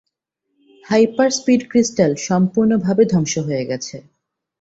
[0.85, 3.95] Hyper-speed crystal সম্পূর্ণভাবে ধ্বংস হয়ে গেছে।